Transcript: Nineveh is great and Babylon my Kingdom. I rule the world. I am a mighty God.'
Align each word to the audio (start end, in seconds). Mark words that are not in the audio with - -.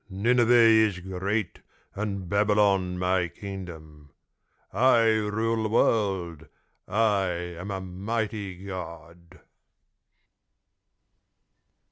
Nineveh 0.09 0.51
is 0.53 0.99
great 0.99 1.59
and 1.93 2.27
Babylon 2.27 2.97
my 2.97 3.27
Kingdom. 3.27 4.09
I 4.73 5.01
rule 5.01 5.61
the 5.61 5.69
world. 5.69 6.47
I 6.87 7.25
am 7.27 7.69
a 7.69 7.81
mighty 7.81 8.65
God.' 8.65 9.41